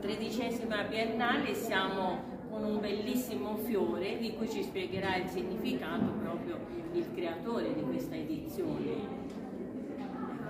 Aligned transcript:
tredicesima 0.00 0.82
biennale 0.84 1.54
siamo 1.54 2.38
con 2.48 2.64
un 2.64 2.80
bellissimo 2.80 3.56
fiore 3.56 4.18
di 4.18 4.34
cui 4.34 4.48
ci 4.48 4.62
spiegherà 4.62 5.16
il 5.16 5.28
significato 5.28 6.10
proprio 6.22 6.58
il 6.92 7.06
creatore 7.14 7.74
di 7.74 7.82
questa 7.82 8.16
edizione. 8.16 9.18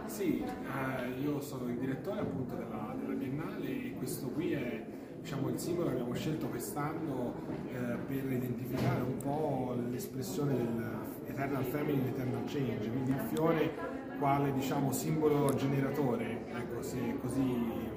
Sì, 0.07 0.43
eh, 0.43 1.21
io 1.21 1.41
sono 1.41 1.69
il 1.69 1.77
direttore 1.77 2.21
appunto 2.21 2.55
della, 2.55 2.97
della 2.99 3.15
Biennale 3.15 3.69
e 3.69 3.95
questo 3.97 4.29
qui 4.31 4.53
è 4.53 4.85
diciamo, 5.21 5.49
il 5.49 5.59
simbolo 5.59 5.89
che 5.89 5.95
abbiamo 5.95 6.15
scelto 6.15 6.47
quest'anno 6.47 7.35
eh, 7.69 7.97
per 8.07 8.33
identificare 8.33 9.03
un 9.03 9.17
po' 9.19 9.75
l'espressione 9.91 10.57
dell'Eternal 10.57 11.65
Family, 11.65 12.03
l'Eternal 12.03 12.45
Change, 12.47 12.91
quindi 12.91 13.11
il 13.11 13.21
fiore 13.33 13.73
quale 14.19 14.53
diciamo, 14.53 14.93
simbolo 14.93 15.55
generatore, 15.55 16.47
ecco, 16.53 16.83
se 16.83 17.19
così 17.21 17.43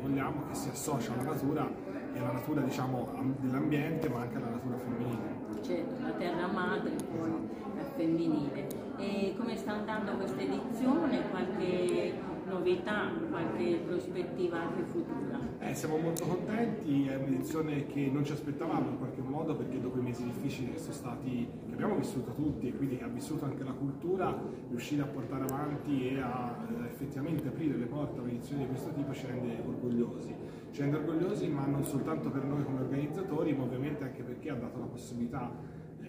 vogliamo, 0.01 0.45
che 0.47 0.55
si 0.55 0.69
associa 0.69 1.13
alla 1.13 1.23
natura 1.23 1.69
e 2.13 2.19
alla 2.19 2.31
natura 2.31 2.61
diciamo, 2.61 3.09
dell'ambiente 3.39 4.09
ma 4.09 4.21
anche 4.21 4.37
alla 4.37 4.49
natura 4.49 4.77
femminile. 4.77 5.41
Certo, 5.61 6.01
la 6.01 6.11
terra 6.11 6.47
madre 6.47 6.91
poi 6.91 7.31
è 7.77 7.83
femminile. 7.95 8.67
E 8.97 9.33
come 9.37 9.55
sta 9.55 9.71
andando 9.71 10.11
questa 10.13 10.41
edizione? 10.41 11.29
Qualche 11.29 12.13
novità, 12.53 13.11
qualche 13.29 13.81
prospettiva 13.85 14.61
anche 14.61 14.83
futura? 14.83 15.39
Eh, 15.59 15.73
siamo 15.73 15.97
molto 15.97 16.25
contenti, 16.25 17.07
è 17.07 17.15
un'edizione 17.15 17.85
che 17.87 18.09
non 18.11 18.23
ci 18.23 18.33
aspettavamo 18.33 18.89
in 18.89 18.97
qualche 18.97 19.21
modo 19.21 19.55
perché 19.55 19.79
dopo 19.79 19.97
i 19.97 20.01
mesi 20.01 20.23
difficili 20.23 20.71
che 20.71 20.79
sono 20.79 20.93
stati, 20.93 21.47
che 21.67 21.73
abbiamo 21.73 21.95
vissuto 21.95 22.31
tutti 22.31 22.67
e 22.67 22.75
quindi 22.75 22.97
che 22.97 23.03
ha 23.03 23.07
vissuto 23.07 23.45
anche 23.45 23.63
la 23.63 23.71
cultura, 23.71 24.37
riuscire 24.69 25.01
a 25.01 25.05
portare 25.05 25.43
avanti 25.43 26.09
e 26.09 26.21
a 26.21 26.55
eh, 26.69 26.85
effettivamente 26.85 27.47
aprire 27.47 27.75
le 27.75 27.85
porte 27.85 28.19
a 28.19 28.21
un'edizione 28.21 28.63
di 28.63 28.67
questo 28.67 28.91
tipo 28.93 29.13
ci 29.13 29.25
rende 29.25 29.61
orgogliosi. 29.65 30.35
Ci 30.71 30.81
rende 30.81 30.97
orgogliosi 30.97 31.47
ma 31.47 31.65
non 31.65 31.83
soltanto 31.83 32.29
per 32.29 32.43
noi 32.43 32.63
come 32.63 32.81
organizzatori, 32.81 33.53
ma 33.53 33.63
ovviamente 33.63 34.03
anche 34.03 34.23
perché 34.23 34.49
ha 34.49 34.55
dato 34.55 34.79
la 34.79 34.85
possibilità 34.85 35.51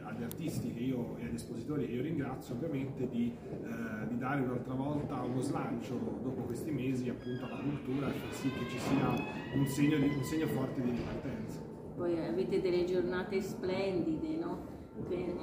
agli 0.04 0.22
artisti 0.22 0.72
che 0.72 0.80
io, 0.80 1.16
e 1.18 1.24
agli 1.24 1.34
espositori 1.34 1.86
che 1.86 1.92
io 1.92 2.02
ringrazio 2.02 2.54
ovviamente 2.54 3.08
di, 3.08 3.34
eh, 3.50 4.06
di, 4.08 4.18
dare 4.18 4.42
un'altra 4.42 4.74
volta 4.74 5.22
uno 5.22 5.40
slancio 5.40 5.94
dopo 6.22 6.42
questi 6.42 6.70
mesi 6.70 7.08
appunto 7.08 7.44
alla 7.46 7.58
cultura 7.58 8.08
e 8.08 8.12
far 8.12 8.32
sì 8.32 8.50
che 8.50 8.68
ci 8.68 8.78
sia 8.78 9.08
un 9.54 9.66
segno, 9.66 9.98
di, 9.98 10.06
un 10.06 10.24
segno 10.24 10.46
forte 10.48 10.80
di 10.80 10.90
ripartenza. 10.90 11.60
Poi 11.96 12.26
avete 12.26 12.60
delle 12.60 12.84
giornate 12.84 13.40
splendide, 13.40 14.36
no? 14.36 14.72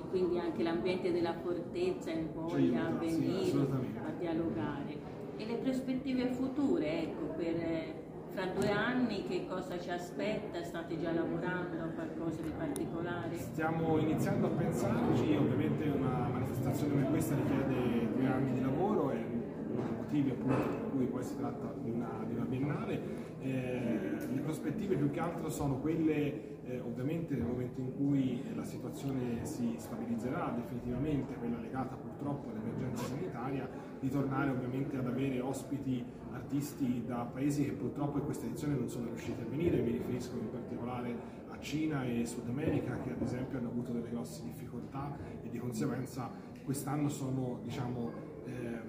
quindi 0.09 0.39
anche 0.39 0.63
l'ambiente 0.63 1.11
della 1.11 1.33
fortezza 1.33 2.11
voglia 2.33 2.87
a 2.87 2.91
venire, 2.91 3.43
sì, 3.43 3.57
a 3.57 4.11
dialogare. 4.17 5.19
E 5.37 5.45
le 5.45 5.55
prospettive 5.55 6.27
future, 6.27 7.03
ecco, 7.03 7.33
per 7.35 7.99
fra 8.31 8.45
due 8.45 8.71
anni 8.71 9.27
che 9.27 9.45
cosa 9.47 9.70
ci 9.81 9.89
aspetta? 9.89 10.63
State 10.63 10.99
già 10.99 11.11
lavorando 11.11 11.81
a 11.81 11.87
qualcosa 11.87 12.41
di 12.41 12.51
particolare? 12.55 13.35
Stiamo 13.35 13.97
iniziando 13.97 14.47
a 14.47 14.49
pensarci, 14.51 15.35
ovviamente 15.35 15.89
una 15.89 16.27
manifestazione 16.27 16.93
come 16.93 17.09
questa 17.09 17.35
richiede 17.35 18.13
due 18.13 18.27
anni 18.27 18.53
di 18.53 18.61
lavoro 18.61 19.09
e 19.11 19.25
uno 19.71 19.83
dei 19.83 19.95
motivi 19.95 20.29
appunto 20.29 20.69
per 20.69 20.89
cui 20.91 21.05
poi 21.05 21.23
si 21.23 21.35
tratta 21.35 21.73
di 21.81 21.89
una, 21.89 22.23
di 22.27 22.33
una 22.35 22.45
biennale. 22.45 23.01
Eh, 23.39 24.17
le 24.31 24.41
prospettive 24.41 24.95
più 24.95 25.09
che 25.09 25.19
altro 25.19 25.49
sono 25.49 25.79
quelle 25.79 26.59
eh, 26.63 26.79
ovviamente 26.79 27.33
nel 27.33 27.45
momento 27.45 27.81
in 27.81 27.95
cui 27.95 28.39
situazione 28.81 29.45
si 29.45 29.75
stabilizzerà 29.77 30.51
definitivamente, 30.55 31.35
quella 31.35 31.59
legata 31.59 31.95
purtroppo 31.95 32.49
all'emergenza 32.49 33.03
sanitaria, 33.03 33.69
di 33.99 34.09
tornare 34.09 34.49
ovviamente 34.49 34.97
ad 34.97 35.05
avere 35.05 35.39
ospiti 35.39 36.03
artisti 36.31 37.03
da 37.05 37.29
paesi 37.31 37.65
che 37.65 37.73
purtroppo 37.73 38.17
in 38.17 38.25
questa 38.25 38.47
edizione 38.47 38.73
non 38.73 38.89
sono 38.89 39.05
riusciti 39.05 39.39
a 39.39 39.45
venire, 39.45 39.81
mi 39.81 39.91
riferisco 39.91 40.35
in 40.37 40.49
particolare 40.49 41.15
a 41.49 41.59
Cina 41.59 42.03
e 42.05 42.25
Sud 42.25 42.49
America 42.49 42.97
che 43.03 43.11
ad 43.11 43.21
esempio 43.21 43.59
hanno 43.59 43.69
avuto 43.69 43.91
delle 43.91 44.09
grosse 44.09 44.41
difficoltà 44.43 45.15
e 45.43 45.49
di 45.49 45.59
conseguenza 45.59 46.31
quest'anno 46.63 47.09
sono 47.09 47.59
diciamo, 47.61 48.11
eh, 48.45 48.79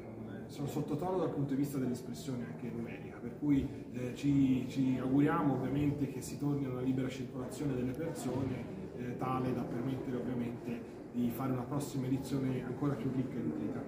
sono 0.47 0.67
sottotono 0.69 1.19
dal 1.19 1.31
punto 1.31 1.51
di 1.51 1.61
vista 1.61 1.77
dell'espressione 1.77 2.47
anche 2.47 2.71
numerica, 2.71 3.19
per 3.19 3.37
cui 3.39 3.69
eh, 3.93 4.15
ci, 4.15 4.65
ci, 4.69 4.97
auguriamo 4.99 5.55
ovviamente 5.55 6.09
che 6.09 6.23
si 6.23 6.39
torni 6.39 6.65
a 6.65 6.71
una 6.71 6.81
libera 6.81 7.09
circolazione 7.09 7.75
delle 7.75 7.93
persone 7.93 8.82
eh, 9.05 9.17
tale 9.19 9.53
da 9.53 9.63
permettere 9.63 10.17
ovviamente 10.17 10.81
di 11.13 11.31
fare 11.31 11.53
una 11.53 11.63
prossima 11.63 12.07
edizione 12.07 12.65
ancora 12.65 12.95
più 12.95 13.11
ricca 13.15 13.35
e 13.35 13.43
nutrita. 13.43 13.83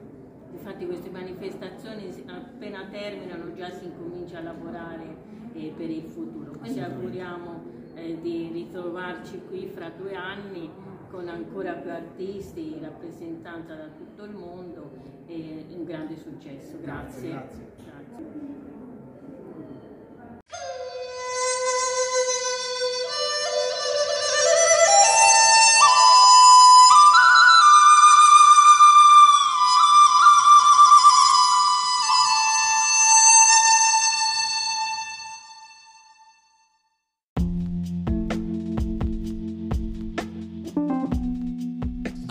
Infatti 0.52 0.86
queste 0.86 1.10
manifestazioni 1.10 2.12
appena 2.26 2.86
terminano 2.86 3.52
già 3.54 3.70
si 3.70 3.86
incomincia 3.86 4.38
a 4.38 4.42
lavorare 4.42 5.16
eh, 5.52 5.72
per 5.76 5.91
il 5.91 6.04
futuro, 6.04 6.52
quindi 6.52 6.80
auguriamo 6.80 7.62
eh, 7.94 8.20
di 8.20 8.50
ritrovarci 8.52 9.42
qui 9.48 9.66
fra 9.66 9.91
due 9.91 10.14
anni 10.14 10.70
con 11.10 11.28
ancora 11.28 11.75
più 11.75 11.91
artisti, 11.91 12.76
rappresentanza 12.81 13.75
da 13.75 13.86
tutto 13.86 14.25
il 14.25 14.34
mondo 14.34 14.91
e 15.26 15.64
un 15.70 15.84
grande 15.84 16.16
successo. 16.16 16.76
Grazie. 16.81 17.31
grazie. 17.31 17.66
grazie. 17.84 18.73